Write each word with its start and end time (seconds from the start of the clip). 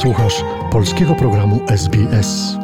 Słuchasz 0.00 0.44
polskiego 0.72 1.14
programu 1.14 1.60
SBS. 1.68 2.56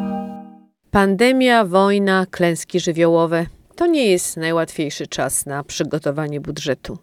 Pandemia, 0.91 1.65
wojna, 1.65 2.25
klęski 2.31 2.79
żywiołowe 2.79 3.45
to 3.75 3.87
nie 3.87 4.05
jest 4.05 4.37
najłatwiejszy 4.37 5.07
czas 5.07 5.45
na 5.45 5.63
przygotowanie 5.63 6.41
budżetu. 6.41 6.97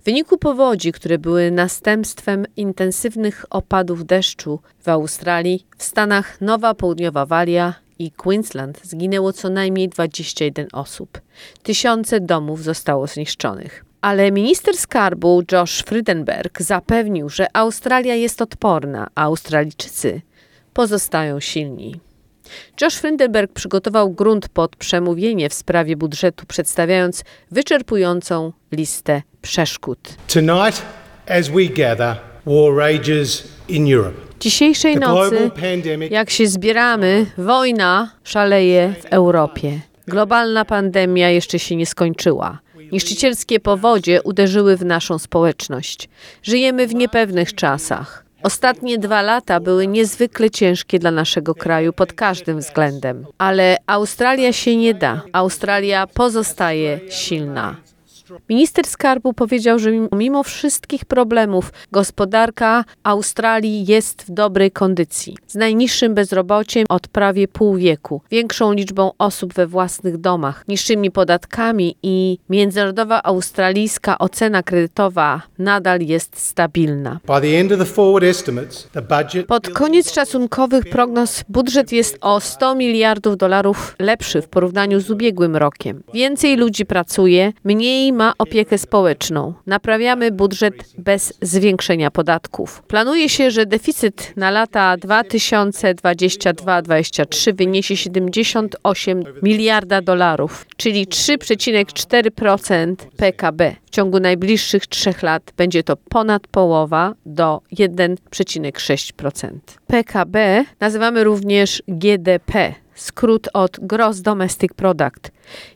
W 0.00 0.04
wyniku 0.04 0.38
powodzi, 0.38 0.92
które 0.92 1.18
były 1.18 1.50
następstwem 1.50 2.46
intensywnych 2.56 3.44
opadów 3.50 4.06
deszczu 4.06 4.60
w 4.80 4.88
Australii, 4.88 5.66
w 5.78 5.84
Stanach 5.84 6.40
Nowa 6.40 6.74
Południowa 6.74 7.26
Walia 7.26 7.74
i 7.98 8.10
Queensland 8.10 8.80
zginęło 8.82 9.32
co 9.32 9.50
najmniej 9.50 9.88
21 9.88 10.66
osób. 10.72 11.20
Tysiące 11.62 12.20
domów 12.20 12.62
zostało 12.62 13.06
zniszczonych. 13.06 13.84
Ale 14.04 14.32
minister 14.32 14.76
skarbu 14.76 15.42
Josh 15.52 15.82
Frydenberg 15.82 16.62
zapewnił, 16.62 17.28
że 17.28 17.46
Australia 17.52 18.14
jest 18.14 18.42
odporna, 18.42 19.06
a 19.14 19.22
Australijczycy 19.22 20.20
pozostają 20.72 21.40
silni. 21.40 22.00
Josh 22.80 22.94
Frydenberg 22.94 23.52
przygotował 23.52 24.10
grunt 24.10 24.48
pod 24.48 24.76
przemówienie 24.76 25.48
w 25.48 25.54
sprawie 25.54 25.96
budżetu, 25.96 26.46
przedstawiając 26.46 27.24
wyczerpującą 27.50 28.52
listę 28.72 29.22
przeszkód. 29.42 29.98
Tonight, 30.34 30.82
as 31.28 31.48
we 31.48 31.64
gather, 31.64 32.16
war 32.46 32.76
rages 32.76 33.48
in 33.68 33.94
Europe. 33.94 34.20
Dzisiejszej 34.40 34.96
nocy, 34.96 35.50
jak 36.10 36.30
się 36.30 36.46
zbieramy, 36.46 37.26
wojna 37.38 38.10
szaleje 38.24 38.94
w 39.00 39.04
Europie. 39.04 39.80
Globalna 40.08 40.64
pandemia 40.64 41.30
jeszcze 41.30 41.58
się 41.58 41.76
nie 41.76 41.86
skończyła. 41.86 42.63
Niszczycielskie 42.94 43.60
powodzie 43.60 44.22
uderzyły 44.22 44.76
w 44.76 44.84
naszą 44.84 45.18
społeczność. 45.18 46.08
Żyjemy 46.42 46.86
w 46.86 46.94
niepewnych 46.94 47.54
czasach. 47.54 48.24
Ostatnie 48.42 48.98
dwa 48.98 49.22
lata 49.22 49.60
były 49.60 49.86
niezwykle 49.86 50.50
ciężkie 50.50 50.98
dla 50.98 51.10
naszego 51.10 51.54
kraju 51.54 51.92
pod 51.92 52.12
każdym 52.12 52.58
względem. 52.58 53.26
Ale 53.38 53.76
Australia 53.86 54.52
się 54.52 54.76
nie 54.76 54.94
da. 54.94 55.22
Australia 55.32 56.06
pozostaje 56.06 57.00
silna. 57.10 57.76
Minister 58.48 58.86
skarbu 58.86 59.32
powiedział, 59.32 59.78
że 59.78 59.90
mimo- 60.12 60.42
wszystkich 60.42 61.04
problemów 61.04 61.72
gospodarka 61.92 62.84
Australii 63.02 63.86
jest 63.86 64.22
w 64.22 64.30
dobrej 64.30 64.70
kondycji. 64.70 65.36
Z 65.46 65.54
najniższym 65.54 66.14
bezrobociem 66.14 66.86
od 66.88 67.08
prawie 67.08 67.48
pół 67.48 67.74
wieku, 67.76 68.22
większą 68.30 68.72
liczbą 68.72 69.10
osób 69.18 69.54
we 69.54 69.66
własnych 69.66 70.16
domach, 70.18 70.64
niższymi 70.68 71.10
podatkami 71.10 71.96
i 72.02 72.38
międzynarodowa 72.50 73.22
australijska 73.22 74.18
ocena 74.18 74.62
kredytowa 74.62 75.42
nadal 75.58 76.00
jest 76.00 76.38
stabilna. 76.38 77.20
Pod 79.48 79.68
koniec 79.68 80.12
szacunkowych 80.14 80.84
prognoz 80.90 81.44
budżet 81.48 81.92
jest 81.92 82.18
o 82.20 82.40
100 82.40 82.74
miliardów 82.74 83.36
dolarów 83.36 83.96
lepszy 83.98 84.42
w 84.42 84.48
porównaniu 84.48 85.00
z 85.00 85.10
ubiegłym 85.10 85.56
rokiem. 85.56 86.02
Więcej 86.14 86.56
ludzi 86.56 86.86
pracuje, 86.86 87.52
mniej 87.64 88.12
ma 88.12 88.23
opiekę 88.38 88.78
społeczną. 88.78 89.54
Naprawiamy 89.66 90.30
budżet 90.30 90.74
bez 90.98 91.32
zwiększenia 91.42 92.10
podatków. 92.10 92.82
Planuje 92.82 93.28
się, 93.28 93.50
że 93.50 93.66
deficyt 93.66 94.32
na 94.36 94.50
lata 94.50 94.96
2022-2023 94.96 97.54
wyniesie 97.54 97.96
78 97.96 99.24
miliarda 99.42 100.02
dolarów, 100.02 100.66
czyli 100.76 101.06
3,4% 101.06 102.94
PKB. 103.16 103.76
W 103.86 103.90
ciągu 103.90 104.20
najbliższych 104.20 104.86
trzech 104.86 105.22
lat 105.22 105.52
będzie 105.56 105.82
to 105.82 105.96
ponad 105.96 106.46
połowa 106.46 107.14
do 107.26 107.60
1,6%. 107.72 109.48
PKB 109.86 110.64
nazywamy 110.80 111.24
również 111.24 111.82
GDP, 111.88 112.74
skrót 112.94 113.48
od 113.52 113.78
Gross 113.82 114.20
Domestic 114.20 114.72
Product. 114.76 115.30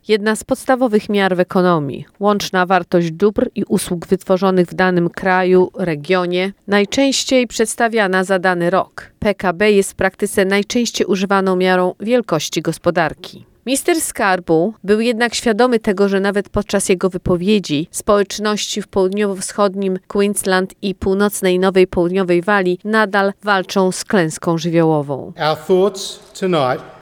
Jedna 0.09 0.37
z 0.37 0.45
podstawowych 0.45 1.09
miar 1.09 1.37
w 1.37 1.41
ekonomii, 1.41 2.05
łączna 2.21 2.67
wartość 2.67 3.11
dóbr 3.11 3.51
i 3.55 3.65
usług 3.65 4.07
wytworzonych 4.07 4.67
w 4.67 4.75
danym 4.75 5.11
kraju, 5.11 5.71
regionie, 5.79 6.53
najczęściej 6.67 7.47
przedstawiana 7.47 8.25
za 8.25 8.39
dany 8.39 8.71
rok. 8.71 9.11
PKB 9.19 9.73
jest 9.73 9.93
w 9.93 9.95
praktyce 9.95 10.45
najczęściej 10.45 11.07
używaną 11.07 11.57
miarą 11.57 11.95
wielkości 12.01 12.63
gospodarki. 12.63 13.45
Minister 13.67 14.01
skarbu 14.01 14.75
był 14.85 15.01
jednak 15.01 15.35
świadomy 15.35 15.79
tego, 15.79 16.09
że 16.09 16.21
nawet 16.21 16.49
podczas 16.49 16.89
jego 16.89 17.11
wypowiedzi 17.11 17.89
społeczności 17.91 18.83
w 18.83 18.89
południowo-wschodnim 18.89 19.99
Queensland 20.07 20.75
i 20.83 20.95
północnej 20.95 21.59
Nowej 21.59 21.87
Południowej 21.87 22.43
Walii 22.43 22.79
nadal 22.85 23.33
walczą 23.43 23.93
z 23.93 24.05
klęską 24.05 24.59
żywiołową. 24.59 25.33
our 25.37 25.57
thoughts 25.67 26.21
tonight 26.41 26.98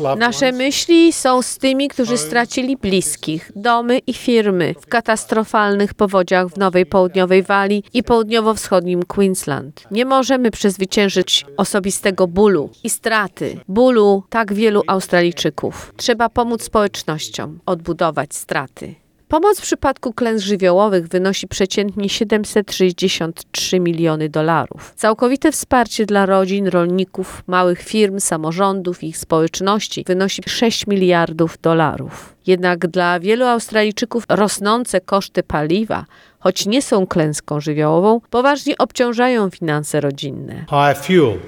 loved 0.00 0.20
Nasze 0.20 0.52
myśli 0.52 1.12
są 1.12 1.42
z 1.42 1.58
tymi, 1.58 1.88
którzy 1.88 2.18
stracili 2.18 2.76
bliskich, 2.76 3.52
domy 3.56 3.98
i 3.98 4.14
firmy 4.14 4.74
w 4.80 4.86
katastrofalnych 4.86 5.94
powodziach 5.94 6.48
w 6.48 6.56
Nowej 6.56 6.86
Południowej 6.86 7.42
Walii 7.42 7.84
i 7.94 8.02
południowo-wschodnim 8.02 9.02
Queensland. 9.02 9.84
Nie 9.90 10.04
możemy 10.04 10.50
przezwyciężyć 10.50 11.46
osobistego 11.56 12.26
bólu 12.26 12.70
i 12.84 12.90
straty, 12.90 13.60
bólu 13.68 14.22
tak 14.30 14.52
wielu 14.52 14.82
Australijczyków. 14.86 15.94
Trzeba 15.96 16.28
pomóc 16.28 16.62
społecznościom 16.62 17.58
odbudować 17.66 18.34
straty. 18.34 19.05
Pomoc 19.28 19.58
w 19.58 19.62
przypadku 19.62 20.12
klęsk 20.12 20.46
żywiołowych 20.46 21.08
wynosi 21.08 21.48
przeciętnie 21.48 22.08
763 22.08 23.80
miliony 23.80 24.28
dolarów. 24.28 24.92
Całkowite 24.96 25.52
wsparcie 25.52 26.06
dla 26.06 26.26
rodzin, 26.26 26.66
rolników, 26.68 27.42
małych 27.46 27.82
firm, 27.82 28.20
samorządów 28.20 29.02
i 29.02 29.08
ich 29.08 29.18
społeczności 29.18 30.04
wynosi 30.06 30.42
6 30.46 30.86
miliardów 30.86 31.58
dolarów. 31.62 32.34
Jednak 32.46 32.86
dla 32.86 33.20
wielu 33.20 33.44
Australijczyków 33.44 34.24
rosnące 34.28 35.00
koszty 35.00 35.42
paliwa, 35.42 36.04
choć 36.38 36.66
nie 36.66 36.82
są 36.82 37.06
klęską 37.06 37.60
żywiołową, 37.60 38.20
poważnie 38.30 38.78
obciążają 38.78 39.50
finanse 39.50 40.00
rodzinne. 40.00 40.64
higher 40.70 40.96
fuel, 40.96 41.38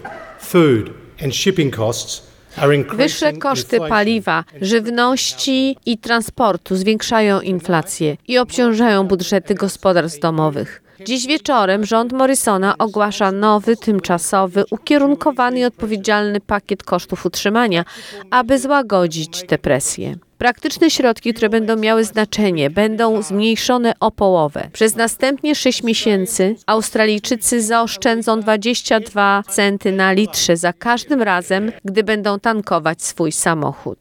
food 0.41 0.91
and 1.25 1.35
shipping 1.35 1.77
costs 1.77 2.28
Wyższe 2.97 3.33
koszty 3.33 3.79
paliwa, 3.89 4.45
żywności 4.61 5.77
i 5.87 5.99
transportu 5.99 6.77
zwiększają 6.77 7.41
inflację 7.41 8.17
i 8.29 8.39
obciążają 8.39 9.05
budżety 9.05 9.55
gospodarstw 9.55 10.21
domowych. 10.21 10.88
Dziś 11.05 11.27
wieczorem 11.27 11.87
rząd 11.87 12.13
Morrisona 12.13 12.79
ogłasza 12.79 13.33
nowy, 13.33 13.77
tymczasowy, 13.77 14.65
ukierunkowany 14.71 15.59
i 15.59 15.65
odpowiedzialny 15.65 16.41
pakiet 16.41 16.83
kosztów 16.83 17.27
utrzymania, 17.27 17.85
aby 18.31 18.59
złagodzić 18.59 19.45
tę 19.47 19.59
presję. 19.59 20.17
Praktyczne 20.39 20.91
środki, 20.91 21.35
które 21.35 21.49
będą 21.49 21.77
miały 21.77 22.05
znaczenie, 22.05 22.71
będą 22.71 23.23
zmniejszone 23.23 23.93
o 24.01 24.11
połowę. 24.11 24.71
Przez 24.73 24.97
następnie 24.97 25.55
6 25.55 25.83
miesięcy 25.83 26.57
Australijczycy 26.67 27.63
zaoszczędzą 27.63 28.41
22 28.41 29.43
centy 29.49 29.93
na 29.93 30.13
litrze 30.13 30.57
za 30.57 30.73
każdym 30.73 31.23
razem, 31.23 31.73
gdy 31.85 32.05
będą 32.05 32.41
tankować 32.41 33.03
swój 33.03 33.33
samochód. 33.33 33.99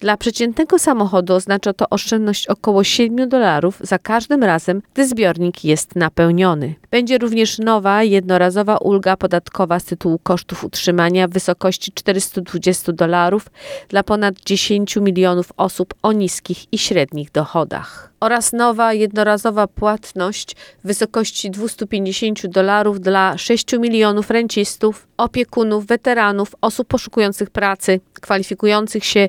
Dla 0.00 0.16
przeciętnego 0.16 0.78
samochodu 0.78 1.34
oznacza 1.34 1.72
to 1.72 1.88
oszczędność 1.90 2.46
około 2.46 2.84
7 2.84 3.28
dolarów 3.28 3.78
za 3.80 3.98
każdym 3.98 4.44
razem, 4.44 4.82
gdy 4.94 5.08
zbiornik 5.08 5.64
jest 5.64 5.96
napełniony. 5.96 6.74
Będzie 6.90 7.18
również 7.18 7.58
nowa, 7.58 8.02
jednorazowa 8.02 8.76
ulga 8.76 9.16
podatkowa 9.16 9.80
z 9.80 9.84
tytułu 9.84 10.18
kosztów 10.22 10.64
utrzymania 10.64 11.28
w 11.28 11.30
wysokości 11.30 11.92
420 11.92 12.92
dolarów 12.92 13.46
dla 13.88 14.02
ponad 14.02 14.34
10 14.46 14.96
milionów 14.96 15.52
osób 15.56 15.94
o 16.02 16.12
niskich 16.12 16.72
i 16.72 16.78
średnich 16.78 17.30
dochodach. 17.30 18.08
Oraz 18.20 18.52
nowa, 18.52 18.92
jednorazowa 18.92 19.66
płatność 19.66 20.56
w 20.84 20.86
wysokości 20.86 21.50
250 21.50 22.46
dolarów 22.46 23.00
dla 23.00 23.38
6 23.38 23.72
milionów 23.72 24.30
rencistów, 24.30 25.06
opiekunów, 25.16 25.86
weteranów, 25.86 26.54
osób 26.60 26.88
poszukujących 26.88 27.50
pracy, 27.50 28.00
kwalifikujących 28.20 29.04
się, 29.04 29.28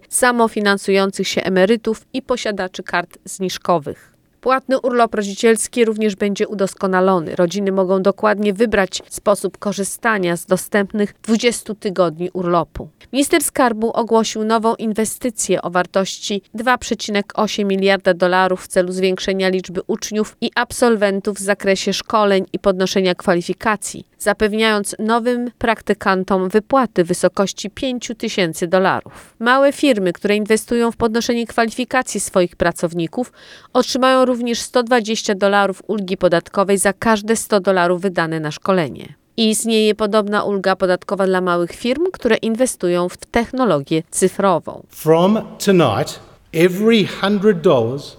samofinansujących 0.59 1.27
się 1.27 1.43
emerytów 1.43 2.05
i 2.13 2.21
posiadaczy 2.21 2.83
kart 2.83 3.17
zniżkowych. 3.25 4.13
Płatny 4.41 4.79
urlop 4.79 5.15
rodzicielski 5.15 5.85
również 5.85 6.15
będzie 6.15 6.47
udoskonalony. 6.47 7.35
Rodziny 7.35 7.71
mogą 7.71 8.01
dokładnie 8.01 8.53
wybrać 8.53 9.01
sposób 9.09 9.57
korzystania 9.57 10.37
z 10.37 10.45
dostępnych 10.45 11.13
20 11.23 11.75
tygodni 11.75 12.29
urlopu. 12.33 12.89
Minister 13.13 13.43
Skarbu 13.43 13.91
ogłosił 13.91 14.43
nową 14.43 14.75
inwestycję 14.75 15.61
o 15.61 15.69
wartości 15.69 16.41
2,8 16.55 17.65
miliarda 17.65 18.13
dolarów 18.13 18.63
w 18.63 18.67
celu 18.67 18.91
zwiększenia 18.91 19.49
liczby 19.49 19.81
uczniów 19.87 20.37
i 20.41 20.51
absolwentów 20.55 21.37
w 21.37 21.41
zakresie 21.41 21.93
szkoleń 21.93 22.45
i 22.53 22.59
podnoszenia 22.59 23.15
kwalifikacji, 23.15 24.05
zapewniając 24.19 24.95
nowym 24.99 25.51
praktykantom 25.57 26.49
wypłaty 26.49 27.03
w 27.03 27.07
wysokości 27.07 27.69
5 27.69 28.11
tysięcy 28.17 28.67
dolarów. 28.67 29.35
Małe 29.39 29.73
firmy, 29.73 30.13
które 30.13 30.35
inwestują 30.35 30.91
w 30.91 30.97
podnoszenie 30.97 31.47
kwalifikacji 31.47 32.19
swoich 32.19 32.55
pracowników, 32.55 33.31
otrzymają 33.73 34.25
również 34.25 34.61
120 34.61 35.35
dolarów 35.35 35.83
ulgi 35.87 36.17
podatkowej 36.17 36.77
za 36.77 36.93
każde 36.93 37.35
100 37.35 37.59
dolarów 37.59 38.01
wydane 38.01 38.39
na 38.39 38.51
szkolenie. 38.51 39.13
I 39.37 39.49
istnieje 39.49 39.95
podobna 39.95 40.43
ulga 40.43 40.75
podatkowa 40.75 41.25
dla 41.25 41.41
małych 41.41 41.71
firm, 41.71 42.03
które 42.13 42.35
inwestują 42.35 43.09
w 43.09 43.17
technologię 43.17 44.03
cyfrową. 44.11 44.83
From 44.89 45.39
tonight, 45.65 46.19
every 46.53 47.07
hundred 47.21 47.61
dollars 47.61 48.18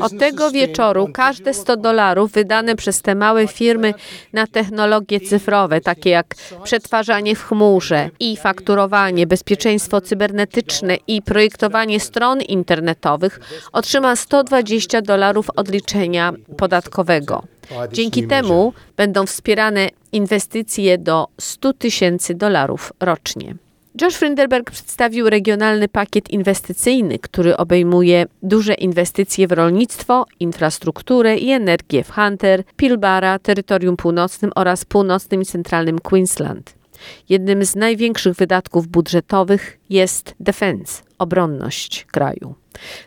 Od 0.00 0.18
tego 0.18 0.50
wieczoru 0.50 1.08
każde 1.12 1.44
digital 1.44 1.62
100 1.62 1.76
dolarów 1.76 2.32
wydane 2.32 2.76
przez 2.76 3.02
te 3.02 3.14
małe 3.14 3.48
firmy 3.48 3.94
na 4.32 4.46
technologie 4.46 5.20
cyfrowe, 5.20 5.80
takie 5.80 6.10
jak 6.10 6.34
przetwarzanie 6.64 7.36
w 7.36 7.44
chmurze 7.44 8.10
i 8.20 8.36
fakturowanie, 8.36 9.26
bezpieczeństwo 9.26 10.00
cybernetyczne 10.00 10.96
i 11.06 11.22
projektowanie 11.22 12.00
stron 12.00 12.40
internetowych, 12.40 13.40
otrzyma 13.72 14.16
120 14.16 15.02
dolarów 15.02 15.50
odliczenia 15.56 16.32
podatkowego. 16.56 17.42
Dzięki 17.92 18.26
temu 18.26 18.72
będą 18.96 19.26
wspierane 19.26 19.88
inwestycje 20.12 20.98
do 20.98 21.26
100 21.40 21.72
tysięcy 21.72 22.34
dolarów 22.34 22.92
rocznie. 23.00 23.54
Josh 24.02 24.14
Frydenberg 24.14 24.70
przedstawił 24.70 25.30
regionalny 25.30 25.88
pakiet 25.88 26.30
inwestycyjny, 26.30 27.18
który 27.18 27.56
obejmuje 27.56 28.26
duże 28.42 28.74
inwestycje 28.74 29.48
w 29.48 29.52
rolnictwo, 29.52 30.26
infrastrukturę 30.40 31.36
i 31.36 31.50
energię 31.50 32.04
w 32.04 32.10
Hunter, 32.12 32.64
Pilbara, 32.76 33.38
terytorium 33.38 33.96
północnym 33.96 34.52
oraz 34.54 34.84
północnym 34.84 35.42
i 35.42 35.44
centralnym 35.44 35.98
Queensland. 35.98 36.74
Jednym 37.28 37.64
z 37.64 37.76
największych 37.76 38.36
wydatków 38.36 38.88
budżetowych 38.88 39.78
jest 39.90 40.34
defense, 40.40 41.02
obronność 41.18 42.04
kraju. 42.04 42.54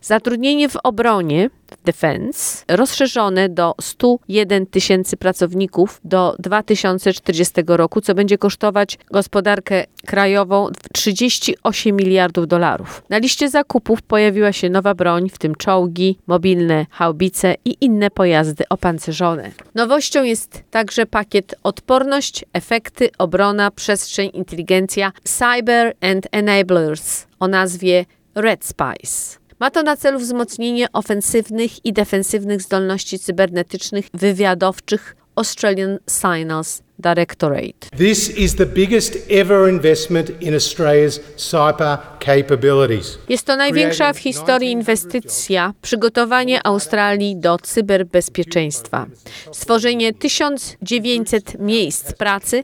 Zatrudnienie 0.02 0.70
w 0.70 0.76
obronie, 0.84 1.50
defense, 1.86 2.66
rozszerzone 2.68 3.50
do 3.50 3.76
101 3.82 4.66
tysięcy 4.66 5.18
pracowników 5.18 6.02
do 6.04 6.36
2040 6.40 7.54
roku, 7.68 8.02
co 8.02 8.16
będzie 8.16 8.38
kosztować 8.38 8.98
gospodarkę 9.12 9.84
krajową 10.06 10.70
38 10.94 11.96
miliardów 11.96 12.48
dolarów. 12.48 13.04
Na 13.10 13.18
liście 13.18 13.50
zakupów 13.50 14.02
pojawiła 14.02 14.52
się 14.52 14.70
nowa 14.70 14.96
broń, 14.96 15.30
w 15.30 15.38
tym 15.38 15.56
czołgi, 15.56 16.20
mobilne 16.28 16.86
haubice 16.90 17.56
i 17.66 17.78
inne 17.82 18.12
pojazdy 18.12 18.64
opancerzone. 18.70 19.52
Nowością 19.76 20.24
jest 20.24 20.64
także 20.72 21.06
pakiet 21.06 21.56
odporność, 21.64 22.46
efekty, 22.54 23.10
obrona, 23.18 23.72
przestrzeń, 23.72 24.30
inteligencja, 24.34 25.12
cyber 25.24 25.94
and 26.02 26.28
enablers 26.32 27.28
o 27.40 27.48
nazwie 27.48 28.06
Red 28.36 28.66
Spice. 28.66 29.47
Ma 29.60 29.72
to 29.72 29.84
na 29.84 29.98
celu 29.98 30.20
wzmocnienie 30.20 30.88
ofensywnych 30.94 31.86
i 31.86 31.94
defensywnych 31.94 32.62
zdolności 32.62 33.20
cybernetycznych 33.20 34.08
wywiadowczych 34.14 35.16
Australian 35.36 36.00
Signals 36.10 36.82
Directorate. 37.00 37.90
This 37.98 38.30
is 38.30 38.56
the 38.56 38.66
biggest 38.66 39.18
ever 39.30 39.70
investment 39.70 40.30
in 40.42 40.54
Australia's 40.54 41.20
cyber 41.38 41.98
capabilities. 42.20 43.18
Jest 43.30 43.46
to 43.46 43.56
największa 43.56 44.14
w 44.14 44.18
historii 44.18 44.72
inwestycja 44.72 45.74
przygotowanie 45.82 46.68
Australii 46.68 47.36
do 47.36 47.58
cyberbezpieczeństwa. 47.58 49.06
Stworzenie 49.52 50.14
1900 50.14 51.60
miejsc 51.60 52.14
pracy, 52.14 52.64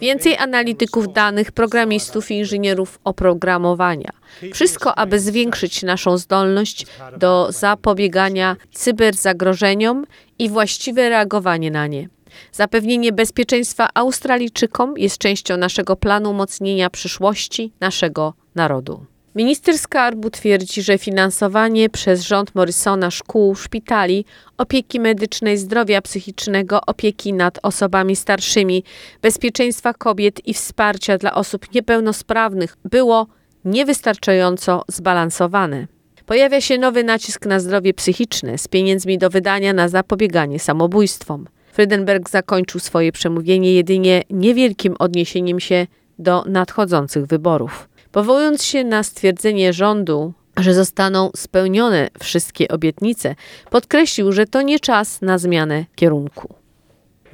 więcej 0.00 0.36
analityków 0.36 1.12
danych, 1.12 1.52
programistów 1.52 2.30
i 2.30 2.34
inżynierów 2.34 2.98
oprogramowania. 3.04 4.10
Wszystko, 4.52 4.98
aby 4.98 5.20
zwiększyć 5.20 5.82
naszą 5.82 6.18
zdolność 6.18 6.86
do 7.16 7.48
zapobiegania 7.52 8.56
cyberzagrożeniom 8.72 10.06
i 10.38 10.48
właściwe 10.48 11.08
reagowanie 11.08 11.70
na 11.70 11.86
nie. 11.86 12.08
Zapewnienie 12.52 13.12
bezpieczeństwa 13.12 13.88
Australijczykom 13.94 14.98
jest 14.98 15.18
częścią 15.18 15.56
naszego 15.56 15.96
planu 15.96 16.30
umocnienia 16.30 16.90
przyszłości 16.90 17.72
naszego 17.80 18.34
narodu. 18.54 19.06
Minister 19.34 19.78
skarbu 19.78 20.30
twierdzi, 20.30 20.82
że 20.82 20.98
finansowanie 20.98 21.90
przez 21.90 22.22
rząd 22.22 22.54
Morrisona 22.54 23.10
szkół, 23.10 23.54
szpitali, 23.54 24.24
opieki 24.58 25.00
medycznej, 25.00 25.58
zdrowia 25.58 26.02
psychicznego, 26.02 26.80
opieki 26.86 27.32
nad 27.32 27.58
osobami 27.62 28.16
starszymi, 28.16 28.84
bezpieczeństwa 29.22 29.94
kobiet 29.94 30.48
i 30.48 30.54
wsparcia 30.54 31.18
dla 31.18 31.34
osób 31.34 31.74
niepełnosprawnych 31.74 32.76
było 32.84 33.26
niewystarczająco 33.64 34.84
zbalansowane. 34.88 35.86
Pojawia 36.26 36.60
się 36.60 36.78
nowy 36.78 37.04
nacisk 37.04 37.46
na 37.46 37.60
zdrowie 37.60 37.94
psychiczne 37.94 38.58
z 38.58 38.68
pieniędzmi 38.68 39.18
do 39.18 39.30
wydania 39.30 39.72
na 39.72 39.88
zapobieganie 39.88 40.58
samobójstwom. 40.58 41.46
Frydenberg 41.72 42.30
zakończył 42.30 42.80
swoje 42.80 43.12
przemówienie 43.12 43.72
jedynie 43.72 44.22
niewielkim 44.30 44.94
odniesieniem 44.98 45.60
się 45.60 45.86
do 46.18 46.44
nadchodzących 46.46 47.26
wyborów. 47.26 47.88
Powołując 48.12 48.64
się 48.64 48.84
na 48.84 49.02
stwierdzenie 49.02 49.72
rządu, 49.72 50.32
że 50.56 50.74
zostaną 50.74 51.30
spełnione 51.36 52.08
wszystkie 52.20 52.68
obietnice, 52.68 53.34
podkreślił, 53.70 54.32
że 54.32 54.46
to 54.46 54.62
nie 54.62 54.80
czas 54.80 55.22
na 55.22 55.38
zmianę 55.38 55.84
kierunku. 55.94 56.54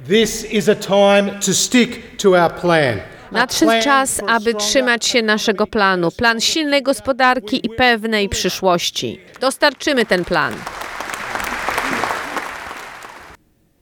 This 0.07 0.53
is 0.53 0.69
a 0.69 0.75
time 0.75 1.39
to 1.45 1.53
stick 1.53 2.17
to 2.17 2.29
our 2.29 2.51
plan. 2.51 2.99
Nadszedł 3.31 3.71
czas, 3.83 4.21
aby 4.27 4.53
trzymać 4.53 5.05
się 5.05 5.21
naszego 5.21 5.67
planu. 5.67 6.11
Plan 6.11 6.41
silnej 6.41 6.83
gospodarki 6.83 7.65
i 7.65 7.69
pewnej 7.69 8.29
przyszłości. 8.29 9.19
Dostarczymy 9.41 10.05
ten 10.05 10.25
plan. 10.25 10.53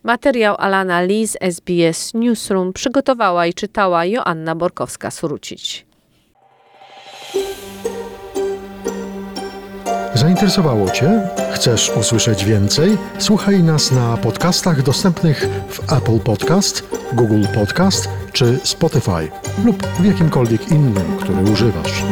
Materiał 0.08 0.56
Alana 0.60 1.02
Lee 1.02 1.28
z 1.28 1.38
SBS 1.42 2.14
Newsroom 2.14 2.74
przygotowała 2.74 3.46
i 3.46 3.54
czytała 3.54 4.06
Joanna 4.06 4.56
Borkowska-Surucić. 4.56 5.84
Zainteresowało 10.14 10.90
Cię? 10.90 11.30
Chcesz 11.54 11.92
usłyszeć 12.00 12.46
więcej? 12.46 12.98
Słuchaj 13.18 13.64
nas 13.64 13.92
na 13.92 14.18
podcastach 14.18 14.84
dostępnych 14.84 15.48
w 15.70 15.94
Apple 15.94 16.20
Podcast, 16.20 16.84
Google 17.14 17.44
Podcast 17.56 18.10
czy 18.34 18.60
Spotify 18.64 19.32
lub 19.66 19.88
w 19.88 20.06
jakimkolwiek 20.06 20.72
innym, 20.72 21.18
który 21.18 21.52
używasz. 21.52 22.04